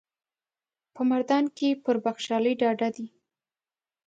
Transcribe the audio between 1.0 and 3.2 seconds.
مردان کې پر بخشالي ډاډه ده.